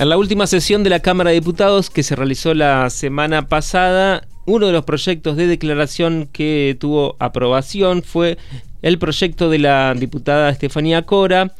En 0.00 0.08
la 0.08 0.16
última 0.16 0.46
sesión 0.46 0.82
de 0.82 0.88
la 0.88 1.00
Cámara 1.00 1.28
de 1.28 1.40
Diputados 1.40 1.90
que 1.90 2.02
se 2.02 2.16
realizó 2.16 2.54
la 2.54 2.88
semana 2.88 3.48
pasada, 3.48 4.26
uno 4.46 4.66
de 4.66 4.72
los 4.72 4.86
proyectos 4.86 5.36
de 5.36 5.46
declaración 5.46 6.26
que 6.32 6.74
tuvo 6.80 7.16
aprobación 7.18 8.02
fue 8.02 8.38
el 8.80 8.98
proyecto 8.98 9.50
de 9.50 9.58
la 9.58 9.92
diputada 9.94 10.48
Estefanía 10.48 11.02
Cora, 11.02 11.52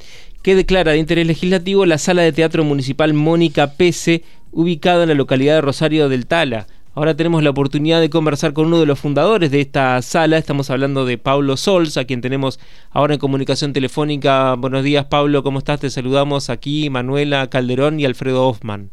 que 0.43 0.55
declara 0.55 0.93
de 0.93 0.99
interés 0.99 1.27
legislativo 1.27 1.85
la 1.85 1.99
sala 1.99 2.23
de 2.23 2.33
teatro 2.33 2.65
municipal 2.65 3.13
Mónica 3.13 3.75
Pese, 3.75 4.25
ubicada 4.53 5.03
en 5.03 5.11
la 5.11 5.17
localidad 5.17 5.57
de 5.57 5.61
Rosario 5.61 6.09
del 6.09 6.25
Tala. 6.25 6.67
Ahora 6.93 7.17
tenemos 7.17 7.45
la 7.45 7.51
oportunidad 7.51 8.01
de 8.01 8.11
conversar 8.11 8.53
con 8.53 8.67
uno 8.67 8.81
de 8.81 8.87
los 8.87 8.99
fundadores 8.99 9.53
de 9.53 9.61
esta 9.61 10.03
sala. 10.03 10.39
Estamos 10.39 10.71
hablando 10.71 11.05
de 11.05 11.19
Pablo 11.19 11.57
Sols, 11.57 11.97
a 11.97 12.05
quien 12.05 12.21
tenemos 12.21 12.59
ahora 12.91 13.15
en 13.15 13.21
comunicación 13.21 13.73
telefónica. 13.73 14.55
Buenos 14.57 14.83
días, 14.83 15.05
Pablo, 15.05 15.45
¿cómo 15.45 15.61
estás? 15.61 15.79
Te 15.79 15.89
saludamos 15.89 16.51
aquí, 16.51 16.91
Manuela 16.91 17.49
Calderón 17.49 18.01
y 18.01 18.07
Alfredo 18.07 18.49
Hoffman. 18.49 18.91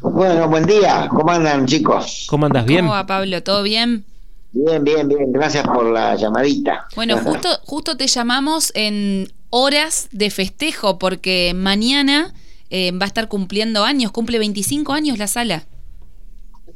Bueno, 0.00 0.48
buen 0.48 0.66
día. 0.66 1.06
¿Cómo 1.10 1.30
andan, 1.30 1.64
chicos? 1.66 2.26
¿Cómo 2.28 2.46
andas? 2.46 2.66
¿Bien? 2.66 2.80
¿Cómo 2.80 2.94
va, 2.94 3.06
Pablo? 3.06 3.40
¿Todo 3.44 3.62
bien? 3.62 4.04
Bien, 4.50 4.82
bien, 4.82 5.06
bien. 5.06 5.30
Gracias 5.32 5.64
por 5.68 5.84
la 5.84 6.16
llamadita. 6.16 6.88
Bueno, 6.96 7.18
justo, 7.18 7.48
justo 7.64 7.96
te 7.96 8.08
llamamos 8.08 8.72
en 8.74 9.32
horas 9.50 10.08
de 10.10 10.28
festejo 10.30 10.98
porque 10.98 11.52
mañana 11.54 12.34
eh, 12.70 12.90
va 12.90 13.04
a 13.04 13.06
estar 13.06 13.28
cumpliendo 13.28 13.84
años, 13.84 14.10
cumple 14.10 14.40
25 14.40 14.92
años 14.92 15.18
la 15.18 15.28
sala. 15.28 15.66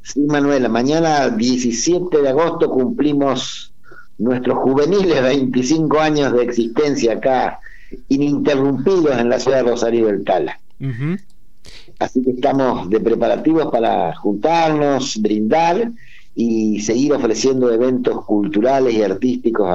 Sí, 0.08 0.20
Manuela, 0.20 0.70
mañana 0.70 1.28
17 1.28 2.22
de 2.22 2.28
agosto 2.30 2.70
cumplimos 2.70 3.74
nuestros 4.16 4.56
juveniles 4.58 5.22
25 5.22 6.00
años 6.00 6.32
de 6.32 6.44
existencia 6.44 7.12
acá, 7.12 7.60
ininterrumpidos 8.08 9.18
en 9.18 9.28
la 9.28 9.38
ciudad 9.38 9.58
de 9.58 9.70
Rosario 9.70 10.06
del 10.06 10.24
Tala. 10.24 10.58
Así 11.98 12.22
que 12.22 12.30
estamos 12.30 12.88
de 12.88 13.00
preparativos 13.00 13.70
para 13.70 14.14
juntarnos, 14.16 15.20
brindar 15.20 15.92
y 16.34 16.80
seguir 16.80 17.12
ofreciendo 17.12 17.70
eventos 17.70 18.24
culturales 18.24 18.94
y 18.94 19.02
artísticos 19.02 19.68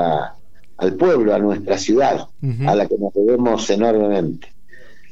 al 0.77 0.93
pueblo, 0.95 1.35
a 1.35 1.37
nuestra 1.37 1.77
ciudad, 1.77 2.27
a 2.65 2.75
la 2.75 2.87
que 2.87 2.97
nos 2.97 3.13
debemos 3.13 3.69
enormemente. 3.69 4.47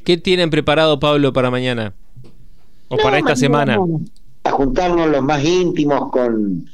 ¿Qué 0.03 0.18
tienen 0.18 0.50
preparado, 0.50 1.00
Pablo, 1.00 1.31
para 1.31 1.52
mañana? 1.52 1.94
¿O 2.88 2.98
para 2.98 3.20
esta 3.20 3.36
semana? 3.36 3.78
A 4.44 4.52
juntarnos 4.52 5.09
los 5.09 5.23
más 5.23 5.44
íntimos 5.44 6.11
con, 6.11 6.66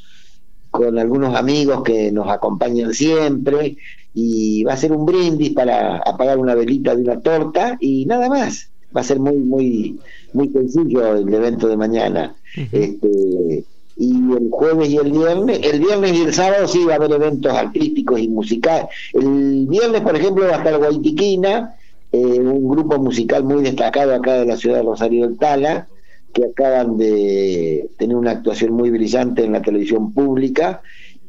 con 0.71 0.97
algunos 0.97 1.35
amigos 1.35 1.83
que 1.83 2.11
nos 2.11 2.29
acompañan 2.29 2.93
siempre 2.93 3.77
y 4.13 4.63
va 4.63 4.73
a 4.73 4.77
ser 4.77 4.91
un 4.91 5.05
brindis 5.05 5.51
para 5.51 5.97
apagar 5.97 6.39
una 6.39 6.55
velita 6.55 6.95
de 6.95 7.03
una 7.03 7.19
torta 7.19 7.77
y 7.79 8.05
nada 8.05 8.29
más. 8.29 8.69
Va 8.95 9.01
a 9.01 9.03
ser 9.03 9.19
muy, 9.19 9.35
muy, 9.35 9.99
muy 10.33 10.49
sencillo 10.49 11.15
el 11.15 11.31
evento 11.33 11.67
de 11.67 11.77
mañana. 11.77 12.35
este, 12.71 13.65
y 13.97 14.13
el 14.13 14.49
jueves 14.51 14.89
y 14.89 14.97
el 14.97 15.11
viernes, 15.11 15.59
el 15.63 15.79
viernes 15.79 16.13
y 16.13 16.21
el 16.21 16.33
sábado 16.33 16.67
sí 16.67 16.85
va 16.85 16.93
a 16.93 16.95
haber 16.97 17.11
eventos 17.11 17.51
artísticos 17.51 18.19
y 18.19 18.27
musicales. 18.27 18.87
El 19.13 19.65
viernes, 19.67 20.01
por 20.01 20.15
ejemplo, 20.15 20.45
va 20.45 20.55
a 20.55 20.57
estar 20.57 20.77
Guaitiquina, 20.77 21.75
eh, 22.11 22.17
un 22.17 22.69
grupo 22.69 22.99
musical 22.99 23.43
muy 23.43 23.63
destacado 23.63 24.13
acá 24.13 24.33
de 24.33 24.45
la 24.45 24.57
ciudad 24.57 24.77
de 24.77 24.83
Rosario 24.83 25.27
del 25.27 25.37
Tala, 25.37 25.87
que 26.33 26.45
acaban 26.45 26.97
de 26.97 27.89
tener 27.97 28.15
una 28.15 28.31
actuación 28.31 28.73
muy 28.73 28.89
brillante 28.89 29.43
en 29.43 29.53
la 29.53 29.61
televisión 29.61 30.13
pública, 30.13 30.81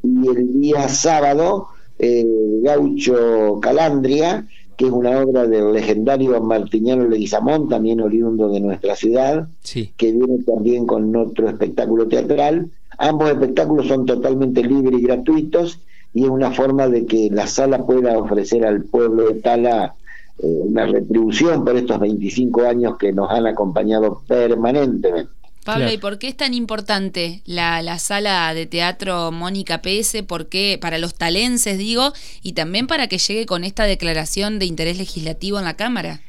y 0.03 0.29
el 0.29 0.61
día 0.61 0.89
sábado, 0.89 1.69
eh, 1.99 2.27
Gaucho 2.63 3.59
Calandria, 3.61 4.47
que 4.77 4.87
es 4.87 4.93
una 4.93 5.19
obra 5.21 5.47
del 5.49 5.73
legendario 5.73 6.41
Martiniano 6.41 7.09
Leguizamón, 7.09 7.69
también 7.69 8.01
oriundo 8.01 8.49
de 8.49 8.61
nuestra 8.61 8.95
ciudad, 8.95 9.49
que 9.97 10.13
viene 10.13 10.39
también 10.47 10.87
con 10.87 11.15
otro 11.17 11.49
espectáculo 11.49 12.06
teatral. 12.06 12.71
Ambos 12.97 13.28
espectáculos 13.31 13.89
son 13.89 14.06
totalmente 14.06 14.62
libres 14.62 15.01
y 15.01 15.03
gratuitos, 15.03 15.81
y 16.15 16.25
es 16.25 16.31
una 16.31 16.53
forma 16.53 16.87
de 16.87 17.06
que 17.06 17.28
la 17.31 17.49
sala 17.49 17.84
pueda 17.84 18.17
ofrecer 18.19 18.65
al 18.65 18.84
pueblo 18.84 19.28
de 19.28 19.41
Tala 19.41 19.97
una 20.38 20.87
retribución 20.87 21.65
por 21.65 21.76
estos 21.76 21.99
25 21.99 22.62
años 22.62 22.97
que 22.99 23.12
nos 23.12 23.31
han 23.31 23.47
acompañado 23.47 24.22
permanentemente. 24.26 25.31
Pablo, 25.65 25.93
¿y 25.93 25.99
por 25.99 26.19
qué 26.19 26.28
es 26.28 26.37
tan 26.37 26.54
importante 26.54 27.43
la, 27.44 27.82
la 27.82 27.99
sala 27.99 28.54
de 28.54 28.65
teatro 28.65 29.31
Mónica 29.32 29.82
PS? 29.82 30.22
¿Por 30.27 30.47
qué 30.47 30.78
para 30.81 30.97
los 30.97 31.15
talenses, 31.15 31.77
digo, 31.77 32.15
y 32.43 32.54
también 32.54 32.87
para 32.87 33.06
que 33.06 33.19
llegue 33.19 33.44
con 33.44 33.65
esta 33.65 33.84
declaración 33.84 34.59
de 34.59 34.65
interés 34.65 34.97
legislativo 34.97 35.59
en 35.59 35.66
la 35.66 35.75
Cámara? 35.75 36.22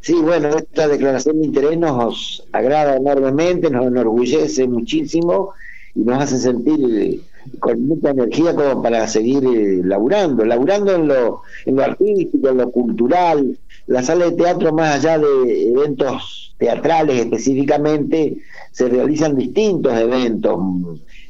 Sí, 0.00 0.14
bueno, 0.14 0.48
esta 0.56 0.86
declaración 0.86 1.40
de 1.40 1.46
interés 1.46 1.78
nos 1.78 2.44
agrada 2.52 2.96
enormemente, 2.96 3.68
nos 3.70 3.86
enorgullece 3.86 4.68
muchísimo 4.68 5.50
y 5.94 6.00
nos 6.00 6.22
hace 6.22 6.38
sentir 6.38 7.22
con 7.58 7.86
mucha 7.86 8.10
energía 8.10 8.54
como 8.54 8.82
para 8.82 9.06
seguir 9.06 9.44
eh, 9.44 9.80
laburando, 9.84 10.44
laburando 10.44 10.94
en 10.94 11.08
lo, 11.08 11.42
en 11.66 11.76
lo 11.76 11.82
artístico, 11.82 12.48
en 12.48 12.58
lo 12.58 12.70
cultural. 12.70 13.58
La 13.86 14.02
sala 14.02 14.26
de 14.26 14.32
teatro, 14.32 14.72
más 14.72 14.96
allá 14.96 15.18
de 15.18 15.68
eventos 15.68 16.54
teatrales 16.58 17.20
específicamente, 17.20 18.38
se 18.70 18.88
realizan 18.88 19.36
distintos 19.36 19.92
eventos. 19.98 20.58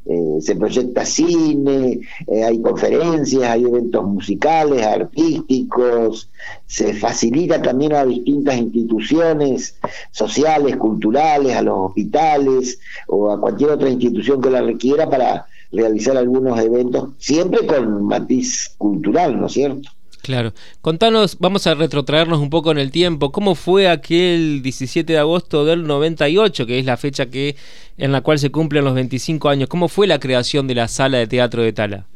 Eh, 0.05 0.39
se 0.41 0.57
proyecta 0.57 1.05
cine, 1.05 2.01
eh, 2.27 2.43
hay 2.43 2.61
conferencias, 2.61 3.45
hay 3.45 3.63
eventos 3.63 4.05
musicales, 4.05 4.85
artísticos, 4.85 6.29
se 6.67 6.93
facilita 6.93 7.63
también 7.63 7.93
a 7.93 8.05
distintas 8.05 8.57
instituciones 8.57 9.79
sociales, 10.11 10.77
culturales, 10.77 11.55
a 11.55 11.63
los 11.63 11.91
hospitales 11.91 12.81
o 13.07 13.31
a 13.31 13.41
cualquier 13.41 13.71
otra 13.71 13.91
institución 13.91 14.41
que 14.41 14.51
la 14.51 14.63
requiera 14.63 15.09
para 15.09 15.47
realizar 15.73 16.17
algunos 16.17 16.59
eventos, 16.61 17.11
siempre 17.19 17.67
con 17.67 18.05
matiz 18.05 18.75
cultural, 18.79 19.41
¿no 19.41 19.47
es 19.47 19.53
cierto? 19.53 19.89
Claro. 20.23 20.53
Contanos, 20.81 21.37
vamos 21.41 21.67
a 21.67 21.75
retrotraernos 21.75 22.39
un 22.39 22.49
poco 22.49 22.71
en 22.71 22.79
el 22.79 22.93
tiempo. 22.93 23.33
¿Cómo 23.33 23.57
fue 23.57 23.89
aquel 23.89 24.63
17 24.63 25.13
de 25.13 25.19
agosto 25.19 25.65
del 25.65 25.85
98, 25.85 26.65
que 26.65 26.79
es 26.79 26.85
la 26.85 26.97
fecha 26.97 27.27
que 27.27 27.57
en 27.99 28.13
la 28.13 28.21
cual 28.21 28.39
se 28.39 28.51
cumplen 28.51 28.85
los 28.85 28.95
25 28.95 29.49
años? 29.49 29.69
¿Cómo 29.69 29.89
fue 29.89 30.07
la 30.07 30.21
creación 30.21 30.69
de 30.69 30.77
la 30.77 30.87
sala 30.87 31.19
de 31.19 31.27
teatro 31.27 31.63
de 31.63 31.73
Tala? 31.73 32.07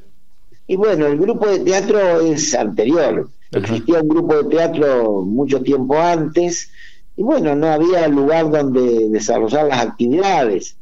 Y 0.68 0.76
bueno, 0.76 1.06
el 1.06 1.18
grupo 1.18 1.48
de 1.48 1.60
teatro 1.60 2.20
es 2.20 2.54
anterior. 2.54 3.28
Existía 3.50 4.00
un 4.00 4.08
grupo 4.08 4.36
de 4.36 4.56
teatro 4.56 5.22
mucho 5.22 5.60
tiempo 5.62 5.98
antes 5.98 6.70
y 7.16 7.22
bueno, 7.22 7.54
no 7.56 7.66
había 7.66 8.06
lugar 8.08 8.50
donde 8.50 9.08
desarrollar 9.08 9.66
las 9.66 9.80
actividades. 9.80 10.76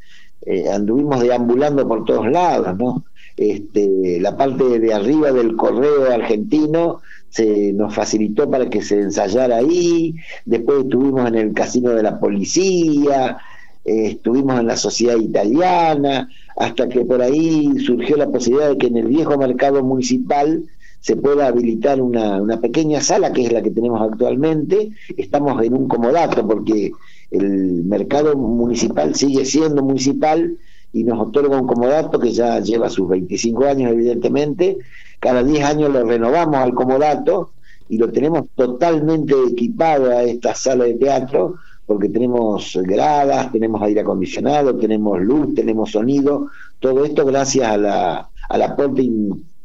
Eh, 0.47 0.69
anduvimos 0.71 1.21
deambulando 1.21 1.87
por 1.89 2.05
todos 2.05 2.31
lados, 2.31 2.77
¿no? 2.77 3.05
Este, 3.37 4.21
la 4.21 4.37
parte 4.37 4.79
de 4.79 4.95
arriba 4.95 5.33
del 5.33 5.57
correo 5.57 6.11
argentino 6.11 7.01
se 7.31 7.73
nos 7.73 7.95
facilitó 7.95 8.49
para 8.49 8.71
que 8.71 8.81
se 8.83 9.01
ensayara 9.01 9.57
ahí, 9.57 10.15
después 10.45 10.85
estuvimos 10.85 11.27
en 11.27 11.35
el 11.35 11.53
casino 11.53 11.91
de 11.91 12.03
la 12.03 12.21
policía, 12.21 13.39
eh, 13.85 14.07
estuvimos 14.07 14.61
en 14.61 14.69
la 14.69 14.77
sociedad 14.77 15.17
italiana, 15.17 16.29
hasta 16.57 16.89
que 16.89 17.05
por 17.05 17.23
ahí 17.23 17.77
surgió 17.85 18.17
la 18.17 18.29
posibilidad 18.29 18.69
de 18.69 18.79
que 18.79 18.87
en 18.87 18.99
el 18.99 19.09
viejo 19.09 19.37
mercado 19.37 19.83
municipal 19.83 20.65
se 21.01 21.17
pueda 21.17 21.49
habilitar 21.49 22.01
una, 22.01 22.41
una 22.41 22.61
pequeña 22.61 23.01
sala, 23.01 23.33
que 23.33 23.45
es 23.45 23.53
la 23.53 23.63
que 23.63 23.71
tenemos 23.71 24.01
actualmente. 24.01 24.91
Estamos 25.17 25.63
en 25.63 25.75
un 25.75 25.89
comodato 25.89 26.47
porque 26.47 26.93
el 27.31 27.85
mercado 27.85 28.37
municipal 28.37 29.15
sigue 29.15 29.45
siendo 29.45 29.83
municipal 29.83 30.57
y 30.93 31.05
nos 31.05 31.21
otorga 31.21 31.61
un 31.61 31.67
comodato 31.67 32.19
que 32.19 32.33
ya 32.33 32.61
lleva 32.61 32.89
sus 32.89 33.09
25 33.09 33.65
años, 33.65 33.93
evidentemente. 33.93 34.79
Cada 35.19 35.43
10 35.43 35.65
años 35.65 35.93
lo 35.93 36.05
renovamos 36.05 36.57
al 36.57 36.75
comodato 36.75 37.51
y 37.89 37.99
lo 37.99 38.11
tenemos 38.11 38.47
totalmente 38.55 39.35
equipado 39.51 40.11
a 40.11 40.23
esta 40.23 40.55
sala 40.55 40.85
de 40.85 40.95
teatro 40.95 41.57
porque 41.87 42.09
tenemos 42.09 42.79
gradas, 42.83 43.53
tenemos 43.53 43.83
aire 43.83 44.01
acondicionado, 44.01 44.77
tenemos 44.77 45.21
luz, 45.21 45.55
tenemos 45.55 45.91
sonido, 45.91 46.49
todo 46.81 47.05
esto 47.05 47.27
gracias 47.27 47.69
a 47.69 47.77
la, 47.77 48.31
al 48.49 48.63
aporte 48.63 49.03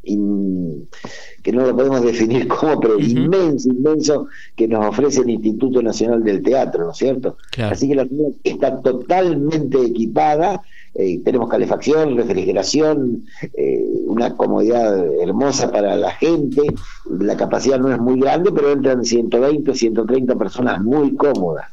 que 0.02 1.52
no 1.52 1.66
lo 1.66 1.76
podemos 1.76 2.02
definir 2.04 2.48
como, 2.48 2.80
pero 2.80 2.98
inmenso, 2.98 3.68
inmenso, 3.68 4.26
que 4.56 4.68
nos 4.68 4.86
ofrece 4.86 5.20
el 5.22 5.30
Instituto 5.30 5.82
Nacional 5.82 6.22
del 6.24 6.42
Teatro, 6.42 6.84
¿no 6.84 6.92
es 6.92 6.98
cierto? 6.98 7.36
Así 7.62 7.88
que 7.88 7.94
la 7.94 8.06
está 8.44 8.80
totalmente 8.80 9.80
equipada, 9.82 10.62
eh, 10.94 11.20
tenemos 11.24 11.48
calefacción, 11.48 12.16
refrigeración, 12.16 13.24
eh, 13.54 13.84
una 14.06 14.36
comodidad 14.36 15.06
hermosa 15.22 15.70
para 15.70 15.94
la 15.96 16.10
gente, 16.12 16.62
la 17.08 17.36
capacidad 17.36 17.78
no 17.78 17.92
es 17.92 18.00
muy 18.00 18.18
grande, 18.20 18.50
pero 18.52 18.72
entran 18.72 19.04
120, 19.04 19.72
130 19.74 20.34
personas 20.36 20.82
muy 20.82 21.14
cómodas. 21.14 21.66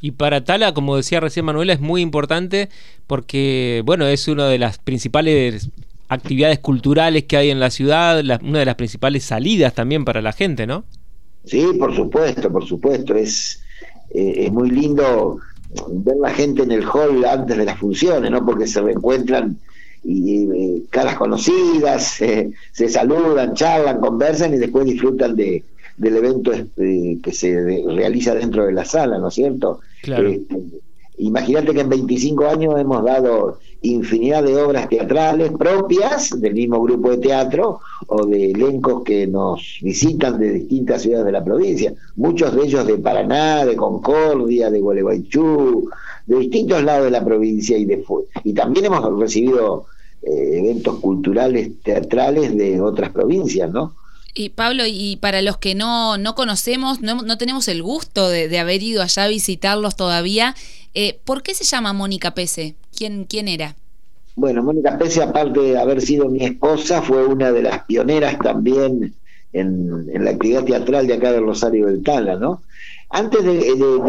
Y 0.00 0.12
para 0.12 0.44
Tala, 0.44 0.72
como 0.72 0.96
decía 0.96 1.18
recién 1.18 1.46
Manuela, 1.46 1.72
es 1.72 1.80
muy 1.80 2.00
importante 2.00 2.68
porque, 3.06 3.82
bueno, 3.84 4.06
es 4.06 4.28
una 4.28 4.46
de 4.46 4.58
las 4.58 4.78
principales 4.78 5.70
actividades 6.10 6.58
culturales 6.58 7.24
que 7.24 7.36
hay 7.36 7.50
en 7.50 7.60
la 7.60 7.70
ciudad, 7.70 8.22
una 8.42 8.58
de 8.58 8.64
las 8.64 8.74
principales 8.74 9.24
salidas 9.24 9.74
también 9.74 10.04
para 10.04 10.20
la 10.20 10.32
gente, 10.32 10.66
¿no? 10.66 10.84
Sí, 11.44 11.64
por 11.78 11.94
supuesto, 11.94 12.50
por 12.50 12.66
supuesto. 12.66 13.14
Es, 13.14 13.62
eh, 14.10 14.34
es 14.44 14.52
muy 14.52 14.70
lindo 14.70 15.38
ver 15.88 16.16
la 16.20 16.30
gente 16.30 16.64
en 16.64 16.72
el 16.72 16.84
hall 16.84 17.24
antes 17.24 17.56
de 17.56 17.64
las 17.64 17.78
funciones, 17.78 18.28
¿no? 18.30 18.44
Porque 18.44 18.66
se 18.66 18.82
reencuentran 18.82 19.56
y, 20.02 20.82
caras 20.90 21.16
conocidas, 21.16 22.20
se 22.72 22.88
saludan, 22.88 23.54
charlan, 23.54 24.00
conversan 24.00 24.52
y 24.54 24.58
después 24.58 24.86
disfrutan 24.86 25.36
de, 25.36 25.62
del 25.96 26.16
evento 26.16 26.52
este, 26.52 27.18
que 27.22 27.32
se 27.32 27.54
realiza 27.86 28.34
dentro 28.34 28.66
de 28.66 28.72
la 28.72 28.84
sala, 28.84 29.18
¿no 29.18 29.28
es 29.28 29.34
cierto? 29.34 29.80
Claro. 30.02 30.28
Este, 30.28 30.56
imagínate 31.20 31.72
que 31.72 31.80
en 31.80 31.88
25 31.88 32.46
años 32.46 32.74
hemos 32.78 33.04
dado 33.04 33.58
infinidad 33.82 34.42
de 34.42 34.56
obras 34.56 34.88
teatrales 34.88 35.52
propias 35.52 36.38
del 36.38 36.54
mismo 36.54 36.82
grupo 36.82 37.10
de 37.10 37.18
teatro 37.18 37.80
o 38.06 38.26
de 38.26 38.50
elencos 38.50 39.02
que 39.04 39.26
nos 39.26 39.78
visitan 39.80 40.38
de 40.38 40.52
distintas 40.52 41.02
ciudades 41.02 41.26
de 41.26 41.32
la 41.32 41.44
provincia, 41.44 41.94
muchos 42.16 42.54
de 42.54 42.64
ellos 42.64 42.86
de 42.86 42.98
Paraná, 42.98 43.64
de 43.64 43.76
Concordia, 43.76 44.70
de 44.70 44.80
Gualeguaychú, 44.80 45.88
de 46.26 46.38
distintos 46.38 46.82
lados 46.82 47.04
de 47.04 47.10
la 47.10 47.24
provincia 47.24 47.78
y, 47.78 47.84
de, 47.86 48.04
y 48.44 48.52
también 48.52 48.86
hemos 48.86 49.18
recibido 49.18 49.86
eh, 50.22 50.58
eventos 50.58 50.98
culturales 51.00 51.70
teatrales 51.82 52.56
de 52.56 52.80
otras 52.80 53.10
provincias, 53.10 53.70
¿no? 53.70 53.94
Y 54.32 54.50
Pablo, 54.50 54.84
y 54.86 55.16
para 55.16 55.42
los 55.42 55.56
que 55.56 55.74
no, 55.74 56.16
no 56.16 56.34
conocemos, 56.34 57.00
no, 57.00 57.22
no 57.22 57.36
tenemos 57.36 57.66
el 57.66 57.82
gusto 57.82 58.28
de, 58.28 58.58
haber 58.58 58.82
ido 58.82 59.02
allá 59.02 59.24
a 59.24 59.28
visitarlos 59.28 59.96
todavía, 59.96 60.54
eh, 60.94 61.18
¿por 61.24 61.42
qué 61.42 61.54
se 61.54 61.64
llama 61.64 61.92
Mónica 61.92 62.34
Pese? 62.34 62.74
¿Quién, 62.96 63.24
¿Quién 63.24 63.48
era? 63.48 63.76
Bueno, 64.36 64.62
Mónica 64.62 64.98
Pese, 64.98 65.22
aparte 65.22 65.60
de 65.60 65.78
haber 65.78 66.00
sido 66.00 66.28
mi 66.28 66.44
esposa, 66.44 67.02
fue 67.02 67.26
una 67.26 67.52
de 67.52 67.62
las 67.62 67.84
pioneras 67.84 68.38
también 68.38 69.14
en, 69.52 70.24
la 70.24 70.30
actividad 70.30 70.64
teatral 70.64 71.06
de 71.06 71.14
acá 71.14 71.32
de 71.32 71.40
Rosario 71.40 71.86
del 71.86 72.02
Tala, 72.02 72.36
¿no? 72.36 72.62
Antes 73.10 73.44
de, 73.44 73.58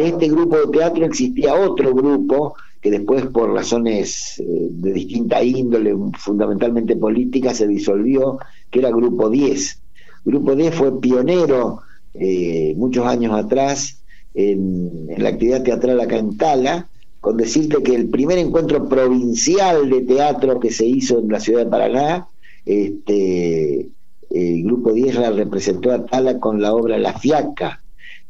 este 0.06 0.30
grupo 0.30 0.57
de 0.57 0.68
teatro 0.68 1.06
existía 1.06 1.56
otro 1.56 1.94
grupo 1.94 2.56
que 2.81 2.92
después 2.92 3.25
por 3.27 3.51
razones 3.54 4.39
eh, 4.39 4.44
de 4.48 4.94
distinta 4.94 5.44
índole, 5.44 5.95
fundamentalmente 6.18 6.95
política, 6.95 7.54
se 7.54 7.68
disolvió, 7.68 8.39
que 8.69 8.80
era 8.80 8.89
Grupo 8.89 9.30
10. 9.30 9.80
Grupo 10.25 10.56
10 10.56 10.75
fue 10.75 11.00
pionero 11.00 11.81
eh, 12.13 12.74
muchos 12.77 13.06
años 13.06 13.34
atrás 13.34 14.00
en, 14.33 15.07
la 15.18 15.30
actividad 15.30 15.63
teatral 15.63 16.00
acá 16.00 16.18
en 16.18 16.38
Tala, 16.38 16.88
con 17.19 17.38
decirte 17.38 17.83
que 17.83 17.95
el 17.95 18.10
primer 18.10 18.38
encuentro 18.38 18.88
provincial 18.88 19.89
de 19.89 20.01
teatro 20.01 20.60
que 20.60 20.72
se 20.72 20.86
hizo 20.86 21.19
en 21.19 21.30
la 21.30 21.39
ciudad 21.39 21.66
de 21.66 21.69
Paraná, 21.69 22.28
este, 22.66 23.89
el 24.31 24.63
Grupo 24.63 24.94
10 24.94 25.16
la 25.16 25.31
representó 25.31 25.92
a 25.92 26.06
Tala 26.06 26.39
con 26.39 26.62
la 26.62 26.74
obra 26.74 26.98
La 26.98 27.13
Fiaca, 27.13 27.81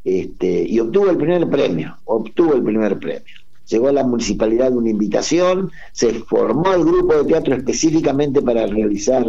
este, 0.04 0.64
y 0.64 0.80
obtuvo 0.80 1.10
el 1.10 1.18
primer 1.18 1.48
premio, 1.50 1.98
obtuvo 2.06 2.54
el 2.54 2.64
primer 2.64 2.98
premio. 2.98 3.36
Llegó 3.68 3.88
a 3.88 3.94
la 3.94 4.04
municipalidad 4.04 4.74
una 4.74 4.90
invitación, 4.90 5.72
se 5.94 6.12
formó 6.12 6.74
el 6.74 6.84
grupo 6.84 7.16
de 7.16 7.26
teatro 7.26 7.56
específicamente 7.56 8.42
para 8.42 8.66
realizar 8.66 9.26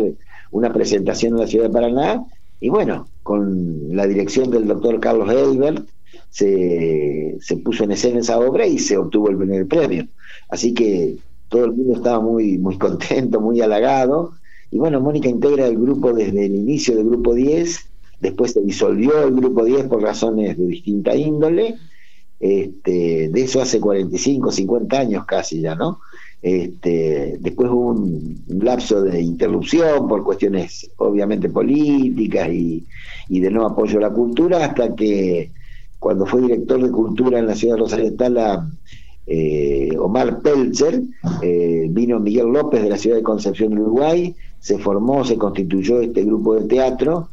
una 0.51 0.73
presentación 0.73 1.35
en 1.35 1.41
la 1.41 1.47
ciudad 1.47 1.67
de 1.67 1.73
Paraná 1.73 2.25
y 2.59 2.69
bueno, 2.69 3.09
con 3.23 3.95
la 3.95 4.07
dirección 4.07 4.51
del 4.51 4.67
doctor 4.67 4.99
Carlos 5.01 5.31
Elbert, 5.31 5.87
se, 6.33 7.37
se 7.41 7.57
puso 7.59 7.85
en 7.85 7.93
escena 7.93 8.21
esa 8.21 8.41
obra 8.41 8.67
y 8.67 8.79
se 8.79 8.97
obtuvo 8.97 9.31
el 9.31 9.37
primer 9.37 9.69
premio. 9.69 10.09
Así 10.49 10.75
que 10.75 11.19
todo 11.49 11.67
el 11.67 11.73
mundo 11.73 11.95
estaba 11.95 12.19
muy, 12.19 12.59
muy 12.59 12.79
contento, 12.79 13.41
muy 13.41 13.61
halagado. 13.61 14.33
Y 14.71 14.79
bueno, 14.79 15.01
Mónica 15.01 15.29
integra 15.29 15.67
el 15.67 15.77
grupo 15.77 16.13
desde 16.13 16.47
el 16.47 16.57
inicio 16.57 16.97
del 16.97 17.07
grupo 17.07 17.35
10, 17.35 17.79
después 18.21 18.53
se 18.53 18.63
disolvió 18.63 19.23
el 19.23 19.35
grupo 19.35 19.65
10 19.65 19.85
por 19.85 20.03
razones 20.03 20.57
de 20.57 20.67
distinta 20.67 21.15
índole. 21.15 21.77
Este, 22.41 23.29
de 23.29 23.41
eso 23.43 23.61
hace 23.61 23.79
45, 23.79 24.51
50 24.51 24.99
años 24.99 25.25
casi 25.27 25.61
ya, 25.61 25.77
¿no? 25.77 26.01
Este, 26.41 27.37
después 27.39 27.71
hubo 27.71 27.91
un, 27.91 28.43
lapso 28.49 29.03
de 29.03 29.21
interrupción 29.21 30.09
por 30.09 30.25
cuestiones 30.25 30.91
obviamente 30.97 31.49
políticas 31.49 32.49
y, 32.51 32.85
de 33.29 33.51
no 33.51 33.65
apoyo 33.65 33.99
a 33.99 34.03
la 34.03 34.11
cultura, 34.11 34.65
hasta 34.65 34.95
que 34.95 35.53
cuando 36.03 36.27
fue 36.27 36.41
director 36.41 36.83
de 36.83 36.91
cultura 36.91 37.39
en 37.39 37.47
la 37.47 37.55
ciudad 37.55 37.77
de 37.77 37.83
Rosario 37.83 38.17
Tala, 38.17 38.69
eh, 39.25 39.97
Omar 39.97 40.41
Pelzer, 40.41 41.01
eh, 41.43 41.87
vino 41.91 42.19
Miguel 42.19 42.49
López 42.49 42.83
de 42.83 42.89
la 42.89 42.99
ciudad 42.99 43.19
de 43.19 43.23
Concepción, 43.23 43.79
Uruguay, 43.79 44.35
se 44.59 44.79
formó, 44.79 45.25
se 45.25 45.39
constituyó 45.39 46.01
este 46.01 46.25
grupo 46.25 46.57
de 46.57 46.67
teatro 46.67 47.29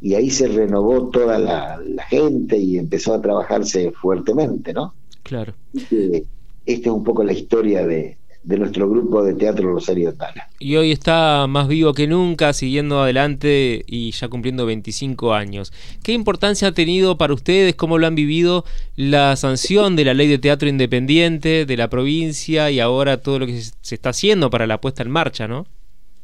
y 0.00 0.14
ahí 0.14 0.30
se 0.30 0.46
renovó 0.46 1.08
toda 1.08 1.36
la, 1.36 1.80
gente 2.08 2.56
y 2.58 2.78
empezó 2.78 3.12
a 3.12 3.20
trabajarse 3.20 3.90
fuertemente, 3.90 4.72
¿no? 4.72 4.94
Claro. 5.24 5.54
Este, 5.74 6.24
esta 6.64 6.90
es 6.90 6.94
un 6.94 7.02
poco 7.02 7.24
la 7.24 7.32
historia 7.32 7.84
de, 7.84 8.18
de 8.44 8.58
nuestro 8.58 8.88
grupo 8.88 9.22
de 9.22 9.34
teatro 9.34 9.72
Rosario 9.72 10.14
Tala. 10.14 10.48
Y 10.58 10.76
hoy 10.76 10.92
está 10.92 11.46
más 11.48 11.68
vivo 11.68 11.94
que 11.94 12.06
nunca, 12.06 12.52
siguiendo 12.52 13.00
adelante 13.00 13.84
y 13.86 14.10
ya 14.10 14.28
cumpliendo 14.28 14.66
25 14.66 15.34
años. 15.34 15.72
¿Qué 16.02 16.12
importancia 16.12 16.68
ha 16.68 16.72
tenido 16.72 17.16
para 17.18 17.34
ustedes, 17.34 17.74
cómo 17.74 17.98
lo 17.98 18.06
han 18.06 18.14
vivido, 18.14 18.64
la 18.96 19.36
sanción 19.36 19.96
de 19.96 20.04
la 20.04 20.14
ley 20.14 20.28
de 20.28 20.38
teatro 20.38 20.68
independiente 20.68 21.66
de 21.66 21.76
la 21.76 21.88
provincia 21.88 22.70
y 22.70 22.80
ahora 22.80 23.18
todo 23.18 23.38
lo 23.38 23.46
que 23.46 23.60
se 23.60 23.94
está 23.94 24.10
haciendo 24.10 24.50
para 24.50 24.66
la 24.66 24.80
puesta 24.80 25.02
en 25.02 25.10
marcha, 25.10 25.46
¿no? 25.46 25.66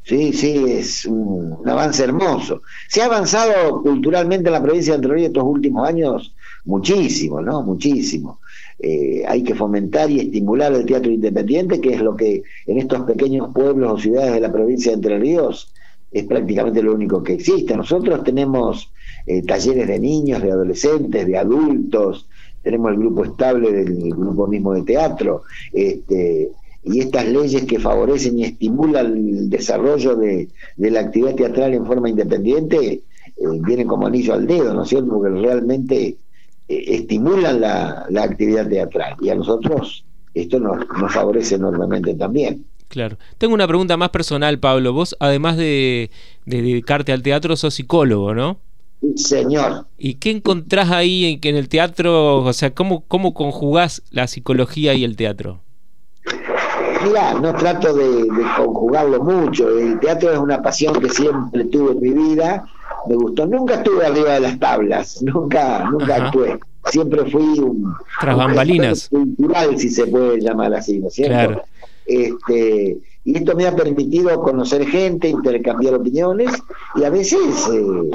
Sí, 0.03 0.33
sí, 0.33 0.65
es 0.67 1.05
un, 1.05 1.57
avance 1.67 2.03
hermoso. 2.03 2.63
Se 2.87 3.01
ha 3.01 3.05
avanzado 3.05 3.81
culturalmente 3.83 4.49
en 4.49 4.53
la 4.53 4.63
provincia 4.63 4.93
de 4.93 4.95
Entre 4.97 5.13
Ríos 5.13 5.27
estos 5.27 5.43
últimos 5.43 5.87
años 5.87 6.33
muchísimo, 6.65 7.41
¿no? 7.41 7.61
Muchísimo. 7.63 8.39
Eh, 8.79 9.23
hay 9.27 9.43
que 9.43 9.55
fomentar 9.55 10.09
y 10.09 10.19
estimular 10.19 10.73
el 10.73 10.85
teatro 10.85 11.11
independiente, 11.11 11.81
que 11.81 11.93
es 11.93 12.01
lo 12.01 12.15
que 12.15 12.43
en 12.65 12.77
estos 12.77 13.01
pequeños 13.03 13.49
pueblos 13.53 13.91
o 13.91 13.97
ciudades 13.97 14.33
de 14.33 14.39
la 14.39 14.51
provincia 14.51 14.91
de 14.91 14.95
Entre 14.95 15.19
Ríos 15.19 15.73
es 16.11 16.23
prácticamente 16.23 16.81
lo 16.81 16.93
único 16.93 17.21
que 17.21 17.33
existe. 17.33 17.75
Nosotros 17.75 18.23
tenemos 18.23 18.91
eh, 19.27 19.43
talleres 19.43 19.87
de 19.87 19.99
niños, 19.99 20.41
de 20.41 20.51
adolescentes, 20.51 21.27
de 21.27 21.37
adultos, 21.37 22.27
tenemos 22.63 22.91
el 22.91 22.97
grupo 22.99 23.25
estable 23.25 23.71
del 23.71 24.13
grupo 24.13 24.47
mismo 24.47 24.73
de 24.73 24.83
teatro, 24.83 25.43
este, 25.71 26.51
y 26.83 26.99
estas 26.99 27.27
leyes 27.27 27.65
que 27.65 27.79
favorecen 27.79 28.39
y 28.39 28.43
estimulan 28.43 29.17
el 29.17 29.49
desarrollo 29.49 30.15
de, 30.15 30.49
la 30.77 31.01
actividad 31.01 31.35
teatral 31.35 31.73
en 31.73 31.85
forma 31.85 32.09
independiente 32.09 32.91
eh, 32.91 33.01
vienen 33.61 33.87
como 33.87 34.07
anillo 34.07 34.33
al 34.33 34.47
dedo, 34.47 34.73
¿no 34.73 34.83
es 34.83 34.89
cierto? 34.89 35.09
Porque 35.09 35.29
realmente 35.29 36.17
estimulan 36.69 37.59
la, 37.59 38.07
actividad 38.21 38.69
teatral 38.69 39.15
y 39.21 39.29
a 39.29 39.35
nosotros 39.35 40.05
esto 40.35 40.59
nos, 40.59 40.85
favorece 41.11 41.55
enormemente 41.55 42.13
también. 42.13 42.65
Claro. 42.87 43.17
Tengo 43.37 43.53
una 43.53 43.67
pregunta 43.67 43.97
más 43.97 44.09
personal, 44.09 44.59
Pablo. 44.59 44.93
Vos, 44.93 45.15
además 45.19 45.57
de, 45.57 46.11
dedicarte 46.45 47.11
al 47.11 47.23
teatro, 47.23 47.55
sos 47.55 47.73
psicólogo, 47.73 48.33
¿no? 48.33 48.59
Señor. 49.15 49.87
¿Y 49.97 50.15
qué 50.15 50.31
encontrás 50.31 50.91
ahí 50.91 51.25
en, 51.25 51.39
en 51.41 51.55
el 51.55 51.69
teatro? 51.69 52.37
O 52.37 52.53
sea, 52.53 52.73
¿cómo, 52.73 53.01
¿cómo 53.07 53.33
conjugás 53.33 54.03
la 54.11 54.27
psicología 54.27 54.93
y 54.93 55.03
el 55.03 55.15
teatro? 55.15 55.61
Mira, 57.03 57.33
no 57.35 57.53
trato 57.55 57.93
de, 57.93 58.23
de, 58.23 58.43
conjugarlo 58.57 59.23
mucho. 59.23 59.69
El 59.77 59.99
teatro 59.99 60.31
es 60.33 60.39
una 60.39 60.61
pasión 60.61 60.99
que 60.99 61.09
siempre 61.09 61.65
tuve 61.65 61.91
en 61.91 62.01
mi 62.01 62.29
vida 62.29 62.65
me 63.09 63.15
gustó. 63.15 63.47
Nunca 63.47 63.75
estuve 63.75 64.05
arriba 64.05 64.33
de 64.35 64.39
las 64.41 64.59
tablas, 64.59 65.21
nunca, 65.23 65.89
nunca 65.89 66.27
actué. 66.27 66.59
Siempre 66.85 67.25
fui 67.29 67.59
un, 67.59 67.93
Tras 68.21 68.37
bambalinas. 68.37 69.09
cultural, 69.09 69.77
si 69.77 69.89
se 69.89 70.07
puede 70.07 70.39
llamar 70.39 70.73
así, 70.73 70.99
¿no 70.99 71.07
es 71.07 71.15
cierto? 71.15 71.63
Este, 72.05 72.97
y 73.25 73.37
esto 73.37 73.55
me 73.55 73.67
ha 73.67 73.75
permitido 73.75 74.41
conocer 74.41 74.85
gente, 74.87 75.27
intercambiar 75.27 75.95
opiniones 75.95 76.51
y 76.95 77.03
a 77.03 77.09
veces 77.09 77.67
eh, 77.73 78.09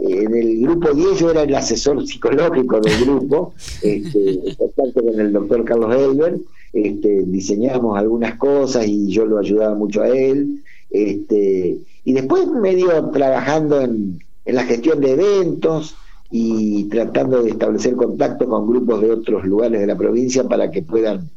en 0.00 0.34
el 0.34 0.60
grupo 0.62 0.92
10 0.92 1.18
yo 1.18 1.30
era 1.30 1.42
el 1.42 1.54
asesor 1.54 2.06
psicológico 2.06 2.80
del 2.80 3.04
grupo, 3.04 3.52
este, 3.82 4.56
con 4.94 5.20
el 5.20 5.32
doctor 5.32 5.64
Carlos 5.64 5.94
Elber, 5.94 6.38
este, 6.72 7.22
diseñábamos 7.26 7.98
algunas 7.98 8.36
cosas 8.36 8.86
y 8.86 9.08
yo 9.08 9.26
lo 9.26 9.38
ayudaba 9.38 9.74
mucho 9.74 10.02
a 10.02 10.08
él. 10.08 10.62
Este, 10.90 11.78
y 12.04 12.12
después 12.12 12.46
medio 12.48 13.10
trabajando 13.10 13.80
en, 13.80 14.20
en 14.46 14.54
la 14.54 14.64
gestión 14.64 15.00
de 15.00 15.12
eventos 15.12 15.96
y 16.30 16.84
tratando 16.84 17.42
de 17.42 17.50
establecer 17.50 17.94
contacto 17.96 18.48
con 18.48 18.66
grupos 18.66 19.00
de 19.00 19.10
otros 19.10 19.44
lugares 19.44 19.80
de 19.80 19.86
la 19.86 19.96
provincia 19.96 20.44
para 20.44 20.70
que 20.70 20.82
puedan 20.82 21.28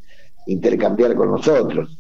intercambiar 0.47 1.15
con 1.15 1.31
nosotros. 1.31 1.97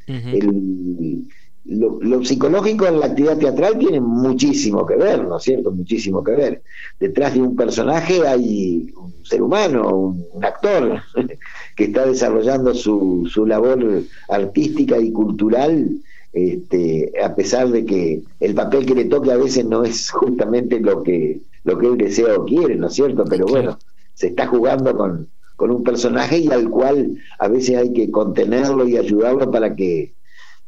lo, 1.65 2.23
psicológico 2.23 2.87
en 2.87 2.99
la 2.99 3.07
actividad 3.07 3.37
teatral 3.37 3.77
tiene 3.77 3.99
muchísimo 4.01 4.85
que 4.85 4.95
ver, 4.95 5.23
¿no 5.23 5.37
es 5.37 5.43
cierto? 5.43 5.71
Muchísimo 5.71 6.23
que 6.23 6.31
ver. 6.31 6.63
Detrás 6.99 7.33
de 7.33 7.41
un 7.41 7.55
personaje 7.55 8.27
hay 8.27 8.91
un 8.97 9.13
ser 9.23 9.41
humano, 9.41 10.15
un, 10.33 10.43
actor, 10.43 11.01
que 11.75 11.85
está 11.85 12.05
desarrollando 12.05 12.73
su, 12.73 13.29
su 13.31 13.45
labor 13.45 14.03
artística 14.29 14.97
y 14.97 15.11
cultural 15.11 15.99
este, 16.33 17.11
a 17.23 17.35
pesar 17.35 17.69
de 17.69 17.85
que 17.85 18.21
el 18.39 18.53
papel 18.53 18.85
que 18.85 18.95
le 18.95 19.05
toque 19.05 19.31
a 19.31 19.37
veces 19.37 19.65
no 19.65 19.83
es 19.83 20.09
justamente 20.11 20.79
lo 20.79 21.03
que, 21.03 21.41
lo 21.63 21.77
que 21.77 21.87
él 21.87 21.97
desea 21.97 22.35
o 22.35 22.45
quiere, 22.45 22.75
¿no 22.75 22.87
es 22.87 22.93
cierto? 22.93 23.25
Pero 23.25 23.45
bueno, 23.47 23.79
se 24.13 24.27
está 24.27 24.47
jugando 24.47 24.95
con, 24.95 25.29
con 25.59 25.71
un 25.71 25.83
personaje 25.83 26.37
y 26.37 26.47
al 26.47 26.69
cual 26.69 27.17
a 27.37 27.49
veces 27.49 27.77
hay 27.77 27.91
que 27.91 28.09
contenerlo 28.09 28.87
y 28.87 28.95
ayudarlo 28.95 29.51
para 29.51 29.75
que, 29.75 30.13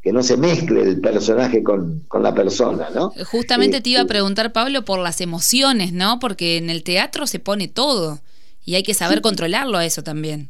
no 0.04 0.22
se 0.22 0.36
mezcle 0.36 0.82
el 0.82 1.00
personaje 1.00 1.64
con, 1.64 2.04
la 2.22 2.36
persona, 2.36 2.90
¿no? 2.94 3.14
Justamente 3.32 3.80
te 3.80 3.92
iba 3.92 4.00
a 4.00 4.02
este 4.02 4.14
preguntar, 4.14 4.52
Pablo, 4.52 4.84
por 4.84 5.00
las 5.00 5.22
emociones, 5.22 5.94
¿no? 5.94 6.20
Porque 6.20 6.58
en 6.58 6.70
el 6.70 6.84
teatro 6.84 7.26
se 7.26 7.40
pone 7.40 7.70
todo 7.70 8.20
y 8.66 8.76
hay 8.76 8.84
que 8.84 8.94
saber 8.94 9.22
controlarlo 9.22 9.78
a 9.78 9.86
eso 9.86 10.04
también. 10.04 10.50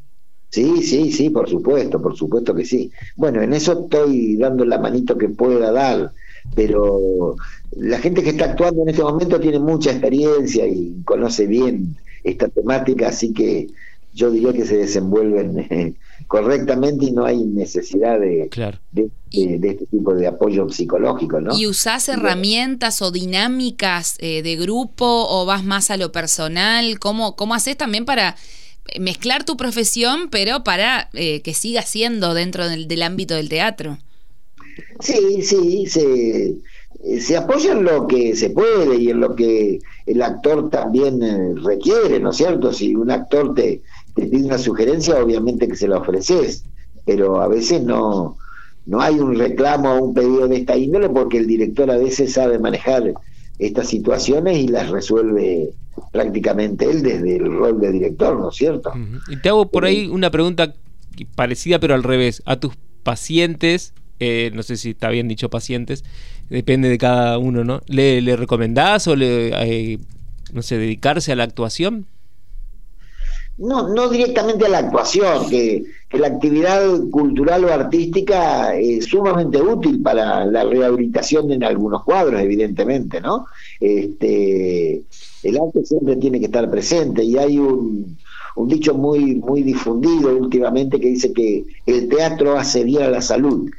Sí, 0.52 0.84
sí, 0.84 1.14
sí, 1.14 1.30
por 1.30 1.50
supuesto, 1.50 2.02
por 2.02 2.16
supuesto 2.18 2.54
que 2.54 2.66
sí. 2.66 2.92
Bueno, 3.16 3.42
en 3.42 3.54
eso 3.54 3.84
estoy 3.84 4.36
dando 4.36 4.66
la 4.66 4.78
manito 4.78 5.18
que 5.18 5.30
pueda 5.30 5.72
dar, 5.72 6.12
pero 6.56 7.38
la 7.78 7.98
gente 8.00 8.22
que 8.22 8.32
está 8.32 8.46
actuando 8.52 8.84
en 8.84 8.90
este 8.90 9.02
momento 9.02 9.40
tiene 9.40 9.60
mucha 9.60 9.92
experiencia 9.92 10.68
y 10.68 11.02
conoce 11.06 11.48
bien 11.48 11.96
esta 12.26 12.50
temática, 12.50 13.08
así 13.08 13.32
que 13.32 13.68
yo 14.14 14.30
diría 14.30 14.52
que 14.52 14.66
se 14.66 14.76
desenvuelven 14.76 15.60
eh, 15.70 15.94
correctamente 16.28 17.06
y 17.06 17.12
no 17.12 17.24
hay 17.24 17.46
necesidad 17.46 18.20
de, 18.20 18.50
de, 18.92 19.10
este 19.32 19.86
tipo 19.86 20.14
de 20.14 20.28
apoyo 20.28 20.70
psicológico. 20.70 21.40
¿no? 21.40 21.58
¿Y 21.58 21.66
usás 21.66 22.10
herramientas 22.10 23.02
o 23.02 23.12
dinámicas 23.12 24.18
eh, 24.20 24.44
de 24.44 24.58
grupo 24.58 25.06
o 25.06 25.46
vas 25.46 25.64
más 25.64 25.92
a 25.92 25.98
lo 25.98 26.12
personal? 26.12 27.00
¿Cómo, 27.00 27.38
cómo 27.38 27.54
haces 27.54 27.78
también 27.78 28.04
para 28.04 28.36
mezclar 29.00 29.44
tu 29.44 29.58
profesión, 29.58 30.30
pero 30.30 30.64
para 30.64 31.10
eh, 31.14 31.42
que 31.42 31.54
siga 31.54 31.82
siendo 31.84 32.34
dentro 32.34 32.68
del, 32.68 33.02
ámbito 33.02 33.36
del 33.36 33.50
teatro. 33.50 33.98
Sí, 35.00 35.42
sí, 35.42 35.86
se, 35.88 36.56
se 37.20 37.38
apoya 37.38 37.74
en 37.74 37.84
lo 37.84 38.08
que 38.08 38.36
se 38.36 38.50
puede 38.50 38.98
y 38.98 39.10
en 39.10 39.20
lo 39.20 39.36
que 39.36 39.80
el 40.06 40.22
actor 40.22 40.70
también 40.70 41.22
eh, 41.24 41.54
requiere, 41.56 42.20
¿no 42.20 42.32
es 42.32 42.38
cierto? 42.38 42.72
Si 42.74 42.96
un 42.96 43.12
actor 43.12 43.54
te, 43.54 43.82
te 44.16 44.26
pide 44.26 44.46
una 44.46 44.58
sugerencia, 44.58 45.22
obviamente 45.22 45.68
que 45.68 45.76
se 45.76 45.88
la 45.88 45.98
ofreces, 45.98 46.64
pero 47.06 47.42
a 47.42 47.48
veces 47.48 47.82
no, 47.82 48.38
no 48.86 49.02
hay 49.02 49.16
un 49.20 49.38
reclamo 49.38 49.94
o 49.94 50.04
un 50.04 50.14
pedido 50.14 50.48
de 50.48 50.58
esta 50.58 50.78
índole 50.78 51.10
porque 51.10 51.38
el 51.38 51.48
director 51.48 51.90
a 51.90 51.98
veces 51.98 52.34
sabe 52.34 52.60
manejar 52.60 53.14
estas 53.62 53.88
situaciones 53.88 54.58
y 54.58 54.68
las 54.68 54.90
resuelve 54.90 55.70
prácticamente 56.12 56.90
él 56.90 57.04
desde 57.04 57.38
el 57.38 57.46
rol 57.46 57.80
de 57.80 57.92
director, 57.92 58.38
¿no 58.40 58.50
es 58.50 58.56
cierto? 58.56 58.92
Y 59.30 59.38
te 59.38 59.50
hago 59.50 59.70
por 59.70 59.86
ahí 59.86 60.08
una 60.08 60.32
pregunta 60.32 60.74
parecida 61.36 61.80
pero 61.80 61.94
al 61.94 62.04
revés. 62.04 62.42
A 62.46 62.60
tus 62.60 62.74
pacientes, 63.04 63.94
eh, 64.20 64.52
no 64.54 64.64
sé 64.64 64.78
si 64.78 64.92
está 64.92 65.10
bien 65.10 65.28
dicho 65.28 65.50
pacientes, 65.50 66.04
depende 66.50 66.90
de 66.90 66.98
cada 66.98 67.38
uno, 67.38 67.64
¿no? 67.64 67.82
¿Le, 67.86 68.22
le 68.22 68.36
recomendás 68.36 69.08
o 69.08 69.16
le, 69.16 69.50
eh, 69.50 70.00
no 70.54 70.64
sé, 70.64 70.78
dedicarse 70.78 71.32
a 71.32 71.36
la 71.36 71.44
actuación? 71.44 72.08
No, 73.62 73.88
no 73.88 74.10
directamente 74.10 74.66
a 74.66 74.70
la 74.70 74.80
actuación, 74.80 75.50
que, 75.50 75.84
la 76.12 76.28
actividad 76.28 77.00
cultural 77.10 77.64
o 77.64 77.72
artística 77.72 78.76
es 78.76 79.06
sumamente 79.06 79.62
útil 79.62 80.02
para 80.02 80.44
la 80.46 80.66
rehabilitación 80.66 81.50
en 81.54 81.64
algunos 81.64 82.04
cuadros, 82.04 82.42
evidentemente, 82.42 83.22
¿no? 83.22 83.46
Este, 83.80 85.04
el 85.44 85.58
arte 85.58 85.86
siempre 85.86 86.18
tiene 86.18 86.42
que 86.42 86.48
estar 86.48 86.70
presente 86.70 87.24
y 87.24 87.38
hay 87.38 87.58
un, 87.58 88.18
un 88.56 88.68
dicho 88.68 88.94
muy, 88.94 89.36
muy 89.36 89.64
difundido 89.64 90.36
últimamente 90.36 91.00
que 91.00 91.08
dice 91.08 91.32
que 91.32 91.64
el 91.86 92.10
teatro 92.10 92.58
hace 92.58 92.84
bien 92.84 93.04
a 93.04 93.10
la 93.10 93.22
salud. 93.22 93.72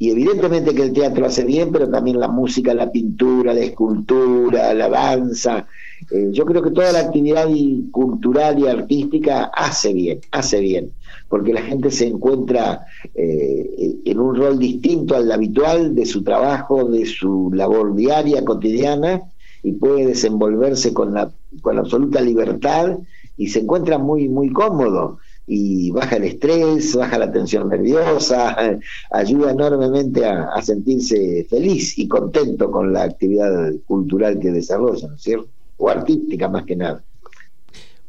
Y 0.00 0.10
evidentemente 0.10 0.74
que 0.74 0.82
el 0.82 0.94
teatro 0.94 1.26
hace 1.26 1.44
bien, 1.44 1.70
pero 1.70 1.86
también 1.90 2.18
la 2.18 2.28
música, 2.28 2.72
la 2.72 2.90
pintura, 2.90 3.52
la 3.52 3.60
escultura, 3.60 4.72
la 4.72 4.88
danza, 4.88 5.66
eh, 6.10 6.30
yo 6.32 6.46
creo 6.46 6.62
que 6.62 6.70
toda 6.70 6.90
la 6.90 7.00
actividad 7.00 7.46
cultural 7.90 8.58
y 8.58 8.66
artística 8.66 9.50
hace 9.54 9.92
bien, 9.92 10.20
hace 10.30 10.58
bien, 10.60 10.90
porque 11.28 11.52
la 11.52 11.60
gente 11.60 11.90
se 11.90 12.06
encuentra 12.06 12.86
eh, 13.14 13.98
en 14.06 14.18
un 14.18 14.36
rol 14.36 14.58
distinto 14.58 15.14
al 15.14 15.30
habitual 15.30 15.94
de 15.94 16.06
su 16.06 16.22
trabajo, 16.24 16.86
de 16.86 17.04
su 17.04 17.50
labor 17.52 17.94
diaria, 17.94 18.42
cotidiana, 18.42 19.20
y 19.62 19.72
puede 19.72 20.06
desenvolverse 20.06 20.94
con, 20.94 21.12
la, 21.12 21.30
con 21.60 21.78
absoluta 21.78 22.22
libertad 22.22 22.96
y 23.36 23.48
se 23.48 23.58
encuentra 23.58 23.98
muy, 23.98 24.30
muy 24.30 24.50
cómodo 24.50 25.18
y 25.52 25.90
baja 25.90 26.16
el 26.16 26.24
estrés, 26.24 26.94
baja 26.94 27.18
la 27.18 27.32
tensión 27.32 27.68
nerviosa, 27.68 28.56
ayuda 29.10 29.50
enormemente 29.50 30.24
a, 30.24 30.44
a, 30.54 30.62
sentirse 30.62 31.44
feliz 31.50 31.98
y 31.98 32.06
contento 32.06 32.70
con 32.70 32.92
la 32.92 33.02
actividad 33.02 33.72
cultural 33.86 34.38
que 34.38 34.52
desarrolla, 34.52 35.08
¿no 35.08 35.16
es 35.16 35.22
cierto? 35.22 35.48
o 35.80 35.88
artística 35.88 36.48
más 36.48 36.64
que 36.64 36.76
nada. 36.76 37.02